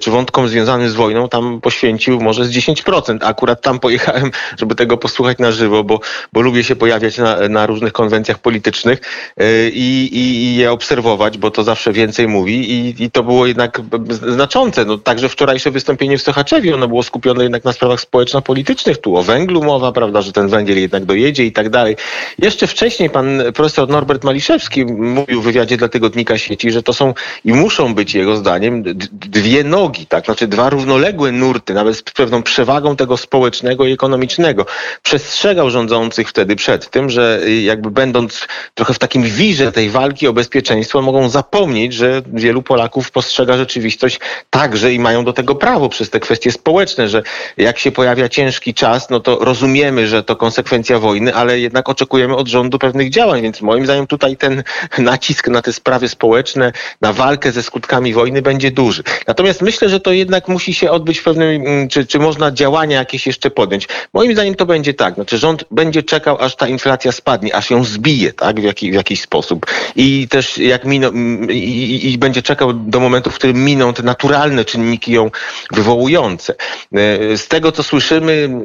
czy 0.00 0.10
wątkom 0.10 0.48
związanym 0.48 0.88
z 0.88 0.94
wojną 0.94 1.28
tam 1.28 1.60
poświęcił 1.60 2.20
może 2.20 2.44
z 2.44 2.50
10%. 2.50 3.18
Akurat 3.22 3.62
tam 3.62 3.80
pojechałem, 3.80 4.30
żeby 4.58 4.74
tego 4.74 4.96
posłuchać 4.96 5.38
na 5.38 5.52
żywo, 5.52 5.84
bo, 5.84 6.00
bo 6.32 6.40
lubię 6.40 6.64
się 6.64 6.76
pojawiać 6.76 7.18
na, 7.18 7.48
na 7.48 7.66
różnych 7.66 7.92
konwencjach 7.92 8.38
politycznych 8.38 9.00
y, 9.40 9.70
i, 9.74 10.08
i, 10.12 10.44
i 10.44 10.56
je 10.56 10.72
obserwować, 10.72 11.38
bo 11.38 11.50
to 11.50 11.64
zawsze 11.64 11.92
więcej 11.92 12.28
mówi 12.28 12.70
i, 12.70 13.04
i 13.04 13.10
to 13.10 13.22
było 13.22 13.46
jednak 13.46 13.80
znaczące. 14.10 14.69
No, 14.86 14.98
także 14.98 15.28
wczorajsze 15.28 15.70
wystąpienie 15.70 16.18
w 16.18 16.22
Sochaczewie, 16.22 16.74
ono 16.74 16.88
było 16.88 17.02
skupione 17.02 17.42
jednak 17.42 17.64
na 17.64 17.72
sprawach 17.72 18.00
społeczno-politycznych. 18.00 18.98
Tu 18.98 19.16
o 19.16 19.22
węglu 19.22 19.62
mowa, 19.62 19.92
prawda, 19.92 20.22
że 20.22 20.32
ten 20.32 20.48
węgiel 20.48 20.80
jednak 20.80 21.04
dojedzie 21.04 21.44
i 21.44 21.52
tak 21.52 21.70
dalej. 21.70 21.96
Jeszcze 22.38 22.66
wcześniej 22.66 23.10
pan 23.10 23.42
profesor 23.54 23.88
Norbert 23.88 24.24
Maliszewski 24.24 24.84
mówił 24.84 25.42
w 25.42 25.44
wywiadzie 25.44 25.76
dla 25.76 25.88
tygodnika 25.88 26.38
sieci, 26.38 26.70
że 26.70 26.82
to 26.82 26.92
są 26.92 27.14
i 27.44 27.52
muszą 27.52 27.94
być 27.94 28.14
jego 28.14 28.36
zdaniem 28.36 28.82
dwie 29.12 29.64
nogi, 29.64 30.06
tak? 30.06 30.24
Znaczy 30.24 30.46
dwa 30.46 30.70
równoległe 30.70 31.32
nurty, 31.32 31.74
nawet 31.74 31.96
z 31.96 32.02
pewną 32.02 32.42
przewagą 32.42 32.96
tego 32.96 33.16
społecznego 33.16 33.86
i 33.86 33.92
ekonomicznego. 33.92 34.66
Przestrzegał 35.02 35.70
rządzących 35.70 36.28
wtedy 36.28 36.56
przed 36.56 36.90
tym, 36.90 37.10
że 37.10 37.40
jakby 37.62 37.90
będąc 37.90 38.46
trochę 38.74 38.94
w 38.94 38.98
takim 38.98 39.22
wirze 39.22 39.72
tej 39.72 39.90
walki 39.90 40.28
o 40.28 40.32
bezpieczeństwo, 40.32 41.02
mogą 41.02 41.28
zapomnieć, 41.28 41.94
że 41.94 42.22
wielu 42.32 42.62
Polaków 42.62 43.10
postrzega 43.10 43.56
rzeczywistość 43.56 44.20
także 44.60 44.92
i 44.92 44.98
mają 44.98 45.24
do 45.24 45.32
tego 45.32 45.54
prawo 45.54 45.88
przez 45.88 46.10
te 46.10 46.20
kwestie 46.20 46.52
społeczne, 46.52 47.08
że 47.08 47.22
jak 47.56 47.78
się 47.78 47.92
pojawia 47.92 48.28
ciężki 48.28 48.74
czas, 48.74 49.10
no 49.10 49.20
to 49.20 49.38
rozumiemy, 49.40 50.06
że 50.06 50.22
to 50.22 50.36
konsekwencja 50.36 50.98
wojny, 50.98 51.34
ale 51.34 51.60
jednak 51.60 51.88
oczekujemy 51.88 52.36
od 52.36 52.48
rządu 52.48 52.78
pewnych 52.78 53.10
działań, 53.10 53.42
więc 53.42 53.60
moim 53.60 53.84
zdaniem 53.84 54.06
tutaj 54.06 54.36
ten 54.36 54.62
nacisk 54.98 55.48
na 55.48 55.62
te 55.62 55.72
sprawy 55.72 56.08
społeczne, 56.08 56.72
na 57.00 57.12
walkę 57.12 57.52
ze 57.52 57.62
skutkami 57.62 58.12
wojny 58.12 58.42
będzie 58.42 58.70
duży. 58.70 59.02
Natomiast 59.26 59.62
myślę, 59.62 59.88
że 59.88 60.00
to 60.00 60.12
jednak 60.12 60.48
musi 60.48 60.74
się 60.74 60.90
odbyć 60.90 61.20
pewnym, 61.20 61.48
mm, 61.48 61.88
czy, 61.88 62.06
czy 62.06 62.18
można 62.18 62.50
działania 62.52 62.98
jakieś 62.98 63.26
jeszcze 63.26 63.50
podjąć. 63.50 63.88
Moim 64.14 64.32
zdaniem 64.32 64.54
to 64.54 64.66
będzie 64.66 64.94
tak, 64.94 65.14
znaczy 65.14 65.38
rząd 65.38 65.64
będzie 65.70 66.02
czekał, 66.02 66.36
aż 66.40 66.56
ta 66.56 66.68
inflacja 66.68 67.12
spadnie, 67.12 67.54
aż 67.54 67.70
ją 67.70 67.84
zbije, 67.84 68.32
tak, 68.32 68.60
w, 68.60 68.64
jaki, 68.64 68.90
w 68.90 68.94
jakiś 68.94 69.22
sposób. 69.22 69.66
I 69.96 70.28
też 70.28 70.58
jak 70.58 70.84
miną, 70.84 71.12
i, 71.50 72.12
i 72.12 72.18
będzie 72.18 72.42
czekał 72.42 72.72
do 72.72 73.00
momentu, 73.00 73.30
w 73.30 73.34
którym 73.34 73.64
miną 73.64 73.94
te 73.94 74.02
naturalne 74.02 74.49
czynniki 74.64 75.12
ją 75.12 75.30
wywołujące. 75.72 76.54
E, 76.92 77.36
z 77.36 77.48
tego, 77.48 77.72
co 77.72 77.82
słyszymy, 77.82 78.60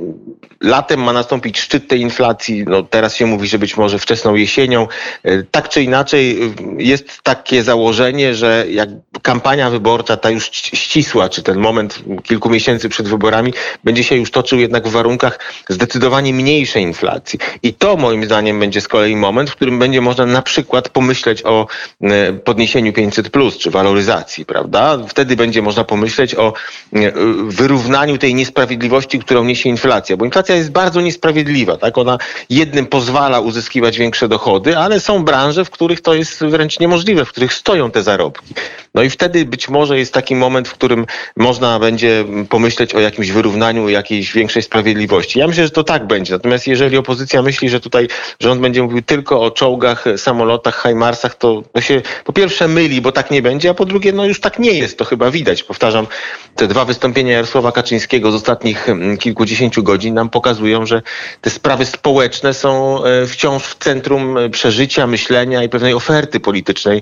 latem 0.61 1.03
ma 1.03 1.13
nastąpić 1.13 1.59
szczyt 1.59 1.87
tej 1.87 2.01
inflacji. 2.01 2.63
No, 2.67 2.83
teraz 2.83 3.15
się 3.15 3.25
mówi, 3.25 3.47
że 3.47 3.59
być 3.59 3.77
może 3.77 3.99
wczesną 3.99 4.35
jesienią. 4.35 4.87
E, 5.23 5.43
tak 5.43 5.69
czy 5.69 5.83
inaczej 5.83 6.39
jest 6.77 7.21
takie 7.23 7.63
założenie, 7.63 8.35
że 8.35 8.65
jak 8.69 8.89
kampania 9.21 9.69
wyborcza, 9.69 10.17
ta 10.17 10.29
już 10.29 10.49
ścisła, 10.51 11.29
czy 11.29 11.43
ten 11.43 11.59
moment 11.59 11.99
kilku 12.23 12.49
miesięcy 12.49 12.89
przed 12.89 13.07
wyborami 13.07 13.53
będzie 13.83 14.03
się 14.03 14.15
już 14.15 14.31
toczył 14.31 14.59
jednak 14.59 14.87
w 14.87 14.91
warunkach 14.91 15.39
zdecydowanie 15.69 16.33
mniejszej 16.33 16.83
inflacji. 16.83 17.39
I 17.63 17.73
to 17.73 17.97
moim 17.97 18.25
zdaniem 18.25 18.59
będzie 18.59 18.81
z 18.81 18.87
kolei 18.87 19.15
moment, 19.15 19.49
w 19.49 19.55
którym 19.55 19.79
będzie 19.79 20.01
można 20.01 20.25
na 20.25 20.41
przykład 20.41 20.89
pomyśleć 20.89 21.45
o 21.45 21.67
e, 22.01 22.33
podniesieniu 22.33 22.93
500 22.93 23.29
plus 23.29 23.57
czy 23.57 23.71
waloryzacji, 23.71 24.45
prawda? 24.45 24.97
Wtedy 25.07 25.35
będzie 25.35 25.61
można 25.61 25.83
pomyśleć 25.83 26.35
o 26.35 26.53
e, 26.93 27.11
wyrównaniu 27.47 28.17
tej 28.17 28.35
niesprawiedliwości, 28.35 29.19
którą 29.19 29.43
niesie 29.43 29.69
inflacja, 29.69 30.17
bo 30.17 30.25
inflacja 30.35 30.55
jest 30.55 30.71
bardzo 30.71 31.01
niesprawiedliwa, 31.01 31.77
tak? 31.77 31.97
Ona 31.97 32.17
jednym 32.49 32.85
pozwala 32.85 33.39
uzyskiwać 33.39 33.97
większe 33.97 34.27
dochody, 34.27 34.77
ale 34.77 34.99
są 34.99 35.23
branże, 35.23 35.65
w 35.65 35.69
których 35.69 36.01
to 36.01 36.13
jest 36.13 36.43
wręcz 36.43 36.79
niemożliwe, 36.79 37.25
w 37.25 37.29
których 37.29 37.53
stoją 37.53 37.91
te 37.91 38.03
zarobki. 38.03 38.53
No 38.95 39.03
i 39.03 39.09
wtedy 39.09 39.45
być 39.45 39.69
może 39.69 39.99
jest 39.99 40.13
taki 40.13 40.35
moment, 40.35 40.67
w 40.67 40.73
którym 40.73 41.05
można 41.37 41.79
będzie 41.79 42.25
pomyśleć 42.49 42.95
o 42.95 42.99
jakimś 42.99 43.31
wyrównaniu, 43.31 43.89
jakiejś 43.89 44.33
większej 44.33 44.61
sprawiedliwości. 44.61 45.39
Ja 45.39 45.47
myślę, 45.47 45.63
że 45.63 45.69
to 45.69 45.83
tak 45.83 46.07
będzie. 46.07 46.33
Natomiast 46.33 46.67
jeżeli 46.67 46.97
opozycja 46.97 47.41
myśli, 47.41 47.69
że 47.69 47.79
tutaj 47.79 48.07
rząd 48.39 48.61
będzie 48.61 48.83
mówił 48.83 49.01
tylko 49.01 49.41
o 49.41 49.51
czołgach, 49.51 50.05
samolotach, 50.17 50.75
Hajmarsach, 50.75 51.35
to, 51.35 51.63
to 51.73 51.81
się 51.81 52.01
po 52.25 52.33
pierwsze 52.33 52.67
myli, 52.67 53.01
bo 53.01 53.11
tak 53.11 53.31
nie 53.31 53.41
będzie, 53.41 53.69
a 53.69 53.73
po 53.73 53.85
drugie, 53.85 54.11
no 54.11 54.25
już 54.25 54.39
tak 54.39 54.59
nie 54.59 54.71
jest. 54.71 54.97
To 54.97 55.05
chyba 55.05 55.31
widać. 55.31 55.63
Powtarzam, 55.63 56.07
te 56.55 56.67
dwa 56.67 56.85
wystąpienia 56.85 57.33
Jarosława 57.33 57.71
Kaczyńskiego 57.71 58.31
z 58.31 58.35
ostatnich 58.35 58.89
mm, 58.89 59.17
kilkudziesięciu 59.17 59.83
godzin 59.83 60.14
nam 60.15 60.29
pokazują, 60.29 60.86
że 60.86 61.01
te 61.41 61.50
sprawy 61.50 61.86
społeczne 61.86 62.53
są 62.53 63.03
e, 63.03 63.27
wciąż 63.27 63.63
w 63.63 63.75
centrum 63.75 64.38
e, 64.38 64.50
przeżycia, 64.50 65.07
myślenia 65.07 65.63
i 65.63 65.69
pewnej 65.69 65.93
oferty 65.93 66.39
politycznej 66.39 67.01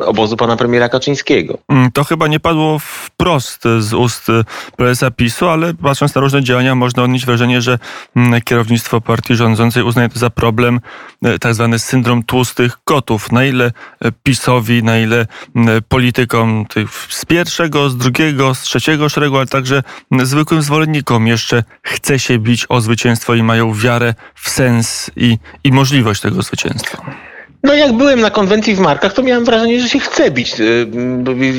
obozu 0.00 0.36
pana 0.36 0.56
premiera 0.56 0.88
Kaczyńskiego. 0.88 1.58
Mm, 1.68 1.92
to 1.92 2.04
chyba 2.04 2.26
nie 2.26 2.40
padło 2.40 2.78
wprost 2.78 3.62
z 3.78 3.92
ust 3.92 4.26
prezesa 4.76 5.10
PiSu, 5.10 5.48
ale 5.48 5.74
patrząc 5.74 6.14
na 6.14 6.20
różne 6.20 6.42
działania, 6.42 6.74
można 6.74 7.02
odnieść 7.02 7.26
wrażenie, 7.26 7.60
że 7.60 7.78
mm, 8.16 8.40
kierownictwo 8.40 9.00
partii 9.00 9.34
rządzącej 9.36 9.82
uznaje 9.82 10.08
to 10.08 10.18
za 10.18 10.30
problem, 10.30 10.80
e, 11.24 11.38
tak 11.38 11.54
zwany 11.54 11.78
syndrom 11.78 12.22
tłustych 12.22 12.76
kotów. 12.84 13.32
Na 13.32 13.44
ile 13.44 13.72
PiSowi, 14.22 14.82
na 14.82 14.98
ile 14.98 15.26
politykom 15.88 16.64
z 17.08 17.24
pierwszego, 17.24 17.90
z 17.90 17.96
drugiego, 17.96 18.54
z 18.54 18.60
trzeciego 18.60 19.08
szeregu, 19.08 19.36
ale 19.36 19.46
także 19.46 19.82
zwykłym 20.22 20.62
zwolennikom 20.62 21.26
jeszcze 21.26 21.64
chce 21.82 22.15
się 22.18 22.38
bić 22.38 22.66
o 22.68 22.80
zwycięstwo 22.80 23.34
i 23.34 23.42
mają 23.42 23.74
wiarę 23.74 24.14
w 24.34 24.50
sens 24.50 25.10
i, 25.16 25.38
i 25.64 25.72
możliwość 25.72 26.20
tego 26.20 26.42
zwycięstwa. 26.42 27.04
No 27.66 27.74
jak 27.74 27.92
byłem 27.92 28.20
na 28.20 28.30
konwencji 28.30 28.74
w 28.74 28.78
Markach, 28.78 29.12
to 29.12 29.22
miałem 29.22 29.44
wrażenie, 29.44 29.80
że 29.80 29.88
się 29.88 29.98
chce 29.98 30.30
bić. 30.30 30.60
Y, 30.60 30.86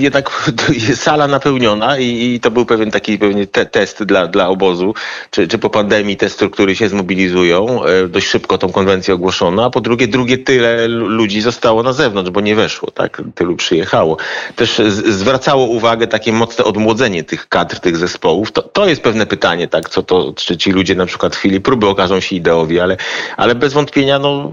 jednak 0.02 0.52
jest 0.88 1.02
sala 1.02 1.28
napełniona 1.28 2.00
i, 2.00 2.40
to 2.40 2.52
był 2.52 2.66
pewien 2.66 2.92
taki 2.92 3.18
pewnie 3.18 3.48
te, 3.48 3.66
test 3.66 4.04
dla, 4.04 4.28
dla 4.28 4.50
obozu, 4.50 4.94
czy, 5.32 5.48
czy 5.48 5.58
po 5.58 5.70
pandemii 5.70 6.18
te 6.18 6.30
struktury 6.30 6.76
się 6.76 6.90
zmobilizują. 6.90 7.84
E, 7.84 8.08
dość 8.08 8.28
szybko 8.28 8.58
tą 8.58 8.72
konwencję 8.72 9.14
ogłoszono, 9.14 9.66
a 9.66 9.70
po 9.70 9.82
drugie, 9.82 10.08
drugie 10.08 10.38
tyle 10.38 10.88
ludzi 10.88 11.42
zostało 11.42 11.84
na 11.84 11.94
zewnątrz, 11.94 12.30
bo 12.30 12.42
nie 12.42 12.56
weszło, 12.56 12.92
tak? 12.92 13.22
Tylu 13.36 13.56
przyjechało. 13.56 14.18
Też 14.56 14.82
zwracało 15.10 15.66
uwagę 15.66 16.08
takie 16.08 16.34
mocne 16.34 16.66
odmłodzenie 16.66 17.24
tych 17.24 17.50
kadr, 17.50 17.80
tych 17.80 17.98
zespołów. 17.98 18.52
To, 18.52 18.62
to 18.62 18.88
jest 18.88 19.02
pewne 19.02 19.26
pytanie, 19.26 19.68
tak? 19.68 19.90
Co 19.90 20.04
to, 20.04 20.34
czy 20.36 20.58
ci 20.58 20.72
ludzie 20.72 20.96
na 20.96 21.06
przykład 21.06 21.36
w 21.36 21.40
chwili 21.40 21.62
próby 21.62 21.88
okażą 21.88 22.20
się 22.20 22.36
ideowi, 22.36 22.80
ale, 22.80 22.98
ale 23.38 23.56
bez 23.56 23.74
wątpienia 23.74 24.20
no, 24.20 24.52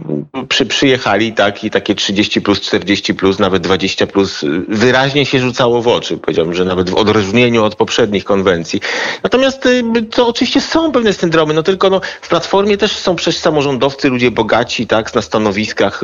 przy, 0.49 0.67
przyjechali 0.67 1.33
tak 1.33 1.44
i 1.63 1.71
takie 1.71 1.95
30 1.95 2.41
plus, 2.41 2.61
40 2.61 3.15
plus, 3.15 3.39
nawet 3.39 3.63
20 3.63 4.07
plus 4.07 4.43
y, 4.43 4.49
wyraźnie 4.69 5.27
się 5.27 5.39
rzucało 5.39 5.83
w 5.83 5.89
oczy. 5.89 6.17
Powiedziałbym, 6.19 6.55
że 6.55 6.65
nawet 6.65 6.91
w 6.91 6.95
odróżnieniu 6.95 7.65
od 7.65 7.77
poprzednich 7.77 8.25
konwencji. 8.25 8.81
Natomiast 9.23 9.67
y, 9.67 9.83
to 10.11 10.29
oczywiście 10.29 10.61
są 10.61 10.93
pewne 10.93 11.13
syndromy, 11.13 11.55
no 11.55 11.63
tylko 11.63 11.91
no, 11.91 12.01
w 12.21 12.29
Platformie 12.29 12.77
też 12.77 12.93
są 12.93 13.17
przecież 13.17 13.41
samorządowcy, 13.41 14.09
ludzie 14.09 14.31
bogaci, 14.31 14.87
tak, 14.87 15.15
na 15.15 15.23
stanowiskach. 15.23 16.01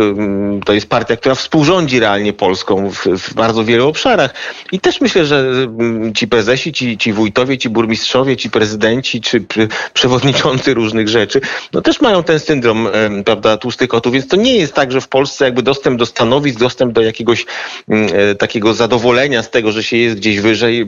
To 0.65 0.73
jest 0.73 0.89
partia, 0.89 1.17
która 1.17 1.35
współrządzi 1.35 2.01
realnie 2.01 2.33
Polską 2.33 2.91
w, 2.91 3.07
w 3.07 3.35
bardzo 3.35 3.65
wielu 3.65 3.89
obszarach. 3.89 4.35
I 4.73 4.81
też 4.81 5.01
myślę, 5.01 5.27
że 5.27 5.67
ci 6.17 6.29
prezesi, 6.29 6.73
ci, 6.73 6.99
ci 6.99 7.13
wójtowie, 7.13 7.59
ci 7.59 7.69
burmistrzowie, 7.69 8.37
ci 8.37 8.51
prezydenci, 8.51 9.21
czy 9.21 9.45
przewodniczący 9.95 10.75
różnych 10.75 11.09
rzeczy, 11.09 11.41
no 11.73 11.81
też 11.81 12.01
mają 12.01 12.23
ten 12.23 12.41
syndrom, 12.41 12.89
prawda, 13.25 13.57
tłustych 13.57 13.89
kotów, 13.89 14.13
więc 14.13 14.29
to 14.29 14.37
nie 14.37 14.57
jest 14.57 14.75
tak, 14.75 14.93
że 14.93 15.01
w 15.01 15.09
Polsce 15.09 15.20
jakby 15.41 15.63
dostęp 15.63 15.99
do 15.99 16.07
stanowisk, 16.07 16.59
dostęp 16.59 16.93
do 16.93 17.03
jakiegoś 17.03 17.47
mm, 17.89 18.09
e, 18.15 18.35
takiego 18.35 18.75
zadowolenia 18.75 19.43
z 19.43 19.51
tego, 19.51 19.73
że 19.73 19.83
się 19.83 19.97
jest 19.97 20.17
gdzieś 20.17 20.41
wyżej, 20.41 20.87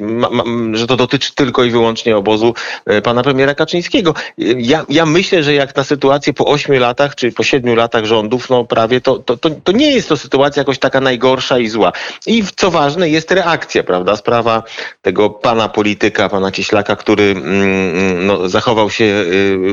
że 0.73 0.87
to 0.87 0.97
dotyczy 0.97 1.35
tylko 1.35 1.65
i 1.65 1.71
wyłącznie 1.71 2.17
obozu 2.17 2.55
e, 2.87 3.03
pana 3.03 3.23
premiera 3.23 3.55
Kaczyńskiego. 3.55 4.15
Ja, 4.39 4.85
ja 4.89 5.07
myślę, 5.07 5.43
że 5.43 5.55
jak 5.55 5.77
na 5.77 5.85
sytuację 5.85 6.33
po 6.33 6.47
ośmiu 6.47 6.81
latach, 6.81 7.15
czy 7.15 7.33
po 7.33 7.43
siedmiu 7.43 7.75
latach 7.75 8.05
rządów, 8.05 8.51
no 8.51 8.65
prawie, 8.65 9.01
to, 9.01 9.19
to, 9.19 9.37
to, 9.37 9.51
to 9.51 9.73
nie 9.73 9.93
jest 9.93 10.09
to 10.09 10.17
sytuacja 10.17 10.61
jakoś 10.61 10.79
taka 10.79 11.01
najgorsza 11.01 11.59
i 11.59 11.69
zła. 11.69 11.93
I 12.27 12.45
co 12.57 12.71
ważne, 12.71 13.09
jest 13.09 13.31
reakcja, 13.31 13.83
prawda? 13.83 14.17
Sprawa 14.17 14.62
tego 15.03 15.31
pana 15.31 15.69
polityka, 15.69 16.29
pana 16.29 16.51
Cieślaka, 16.51 16.97
który 16.97 17.23
mm, 17.23 18.27
no, 18.27 18.49
zachował 18.49 18.91
się 18.91 19.25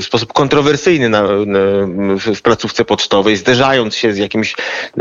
w 0.01 0.04
sposób 0.04 0.34
kontrowersyjny 0.34 1.10
na, 1.10 1.22
na, 1.22 1.60
w 2.34 2.42
placówce 2.42 2.86
pocztowej, 2.86 3.38
zderzając 3.38 3.96
się 3.96 4.13
z 4.13 4.18
jakimś 4.18 4.49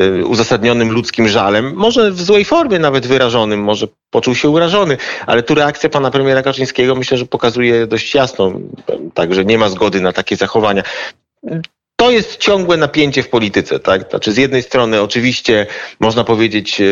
Y, 0.00 0.26
uzasadnionym 0.26 0.90
ludzkim 0.92 1.28
żalem, 1.28 1.74
może 1.74 2.10
w 2.10 2.22
złej 2.22 2.44
formie 2.44 2.78
nawet 2.78 3.06
wyrażonym, 3.06 3.60
może 3.60 3.86
poczuł 4.10 4.34
się 4.34 4.48
urażony, 4.48 4.96
ale 5.26 5.42
tu 5.42 5.54
reakcja 5.54 5.88
pana 5.90 6.10
premiera 6.10 6.42
Kaczyńskiego 6.42 6.94
myślę, 6.94 7.18
że 7.18 7.26
pokazuje 7.26 7.86
dość 7.86 8.14
jasno, 8.14 8.52
także 9.14 9.44
nie 9.44 9.58
ma 9.58 9.68
zgody 9.68 10.00
na 10.00 10.12
takie 10.12 10.36
zachowania 10.36 10.82
to 12.00 12.10
jest 12.10 12.36
ciągłe 12.36 12.76
napięcie 12.76 13.22
w 13.22 13.28
polityce, 13.28 13.80
tak? 13.80 14.10
Znaczy 14.10 14.32
z 14.32 14.36
jednej 14.36 14.62
strony 14.62 15.02
oczywiście 15.02 15.66
można 16.00 16.24
powiedzieć 16.24 16.82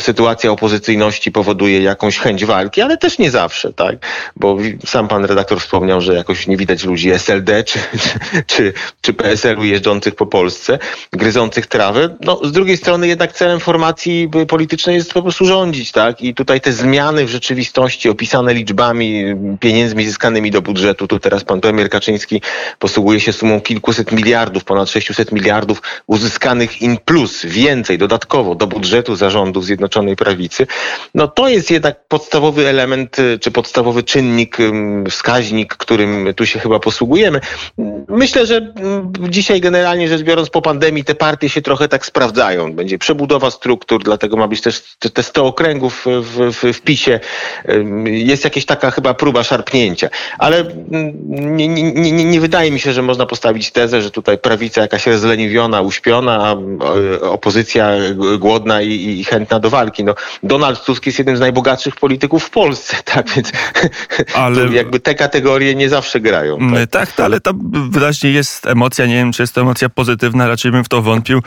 sytuacja 0.00 0.50
opozycyjności 0.50 1.32
powoduje 1.32 1.82
jakąś 1.82 2.18
chęć 2.18 2.44
walki, 2.44 2.82
ale 2.82 2.96
też 2.96 3.18
nie 3.18 3.30
zawsze, 3.30 3.72
tak? 3.72 3.96
Bo 4.36 4.56
sam 4.86 5.08
pan 5.08 5.24
redaktor 5.24 5.60
wspomniał, 5.60 6.00
że 6.00 6.14
jakoś 6.14 6.46
nie 6.46 6.56
widać 6.56 6.84
ludzi 6.84 7.10
SLD 7.10 7.64
czy, 7.64 7.78
czy, 8.46 8.72
czy 9.00 9.14
PSL-u 9.14 9.64
jeżdżących 9.64 10.14
po 10.14 10.26
Polsce, 10.26 10.78
gryzących 11.12 11.66
trawę. 11.66 12.16
No 12.20 12.40
z 12.44 12.52
drugiej 12.52 12.76
strony 12.76 13.08
jednak 13.08 13.32
celem 13.32 13.60
formacji 13.60 14.30
politycznej 14.48 14.96
jest 14.96 15.12
po 15.12 15.22
prostu 15.22 15.46
rządzić, 15.46 15.92
tak? 15.92 16.22
I 16.22 16.34
tutaj 16.34 16.60
te 16.60 16.72
zmiany 16.72 17.24
w 17.24 17.28
rzeczywistości 17.28 18.08
opisane 18.08 18.54
liczbami, 18.54 19.24
pieniędzmi 19.60 20.04
zyskanymi 20.04 20.50
do 20.50 20.62
budżetu, 20.62 21.08
tu 21.08 21.18
teraz 21.18 21.44
pan 21.44 21.60
premier 21.60 21.90
Kaczyński 21.90 22.42
posługuje 22.78 23.20
się 23.20 23.32
sumą 23.32 23.60
kilkuset 23.60 24.12
miliardów 24.12 24.53
miliardów, 24.54 24.64
ponad 24.64 24.90
600 24.90 25.32
miliardów 25.32 25.82
uzyskanych 26.06 26.82
in 26.82 26.96
plus, 27.04 27.44
więcej 27.46 27.98
dodatkowo 27.98 28.54
do 28.54 28.66
budżetu 28.66 29.16
zarządów 29.16 29.64
Zjednoczonej 29.64 30.16
Prawicy, 30.16 30.66
no 31.14 31.28
to 31.28 31.48
jest 31.48 31.70
jednak 31.70 32.08
podstawowy 32.08 32.68
element, 32.68 33.18
y, 33.18 33.38
czy 33.38 33.50
podstawowy 33.50 34.02
czynnik, 34.02 34.56
wskaźnik, 35.10 35.74
którym 35.74 36.34
tu 36.34 36.46
się 36.46 36.58
chyba 36.58 36.78
posługujemy. 36.78 37.40
Myślę, 38.08 38.46
że 38.46 38.72
dzisiaj 39.28 39.60
generalnie 39.60 40.08
rzecz 40.08 40.22
biorąc 40.22 40.50
po 40.50 40.62
pandemii 40.62 41.04
te 41.04 41.14
partie 41.14 41.48
się 41.48 41.62
trochę 41.62 41.88
tak 41.88 42.06
sprawdzają. 42.06 42.72
Będzie 42.72 42.98
przebudowa 42.98 43.50
struktur, 43.50 44.02
dlatego 44.02 44.36
ma 44.36 44.48
być 44.48 44.60
też 44.60 44.96
te 45.14 45.22
100 45.22 45.46
okręgów 45.46 46.04
w, 46.06 46.50
w, 46.52 46.72
w 46.72 46.80
PiSie. 46.80 47.20
Jest 48.04 48.44
jakaś 48.44 48.64
taka 48.64 48.90
chyba 48.90 49.14
próba 49.14 49.42
szarpnięcia. 49.42 50.08
Ale 50.38 50.64
nie, 51.30 51.68
nie, 51.68 51.92
nie, 51.92 52.24
nie 52.24 52.40
wydaje 52.40 52.70
mi 52.70 52.80
się, 52.80 52.92
że 52.92 53.02
można 53.02 53.26
postawić 53.26 53.70
tezę, 53.70 54.02
że 54.02 54.10
tutaj 54.10 54.38
prawica 54.44 54.80
jakaś 54.80 55.06
rozleniwiona, 55.06 55.80
uśpiona, 55.80 56.44
a 56.44 56.56
opozycja 57.20 57.90
głodna 58.38 58.82
i, 58.82 59.20
i, 59.20 59.24
chętna 59.24 59.60
do 59.60 59.70
walki. 59.70 60.04
No, 60.04 60.14
Donald 60.42 60.84
Tusk 60.84 61.06
jest 61.06 61.18
jednym 61.18 61.36
z 61.36 61.40
najbogatszych 61.40 61.96
polityków 61.96 62.44
w 62.44 62.50
Polsce, 62.50 62.96
tak 63.14 63.30
więc 63.30 63.52
ale... 64.34 64.66
jakby 64.66 65.00
te 65.00 65.14
kategorie 65.14 65.74
nie 65.74 65.88
zawsze 65.88 66.20
grają. 66.20 66.58
Tak, 66.90 67.12
tak 67.12 67.20
ale 67.20 67.40
to 67.40 67.50
wyraźnie 67.90 68.30
jest 68.30 68.66
emocja, 68.66 69.06
nie 69.06 69.14
wiem 69.14 69.32
czy 69.32 69.42
jest 69.42 69.54
to 69.54 69.60
emocja 69.60 69.88
pozytywna, 69.88 70.48
raczej 70.48 70.72
bym 70.72 70.84
w 70.84 70.88
to 70.88 71.02
wątpił, 71.02 71.42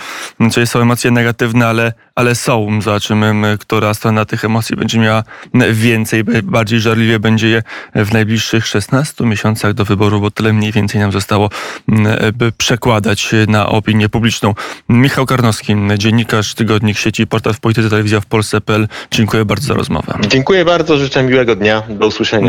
czy 0.54 0.66
są 0.66 0.80
emocje 0.80 1.12
negatywne, 1.12 1.68
ale, 1.68 1.94
ale 2.18 2.36
są. 2.36 2.82
Zobaczymy, 2.82 3.58
która 3.60 3.94
strona 3.94 4.26
tych 4.26 4.46
emocji 4.46 4.76
będzie 4.76 5.00
miała 5.00 5.24
więcej, 5.72 6.24
bardziej 6.44 6.80
żarliwie 6.80 7.20
będzie 7.20 7.48
je 7.48 7.64
w 7.96 8.14
najbliższych 8.14 8.68
16 8.68 9.24
miesiącach 9.24 9.74
do 9.74 9.86
wyboru, 9.86 10.22
bo 10.22 10.32
tyle 10.32 10.54
mniej 10.54 10.72
więcej 10.72 11.02
nam 11.02 11.12
zostało 11.12 11.50
przekładać 12.58 12.98
nakładać 12.98 13.34
na 13.48 13.70
opinię 13.70 14.10
publiczną. 14.10 14.54
Michał 14.90 15.26
Karnowski, 15.26 15.76
dziennikarz, 15.98 16.54
tygodnik 16.54 16.98
sieci 16.98 17.28
Portal 17.28 17.54
w 17.54 17.60
Polityce 17.60 17.90
Telewizja 17.90 18.20
w 18.20 18.26
Polsce.pl. 18.26 18.88
Dziękuję 19.12 19.46
bardzo 19.46 19.68
za 19.68 19.74
rozmowę. 19.74 20.14
Dziękuję 20.28 20.66
bardzo, 20.66 20.98
życzę 20.98 21.24
miłego 21.24 21.56
dnia. 21.56 21.84
Do 21.90 22.08
usłyszenia. 22.08 22.46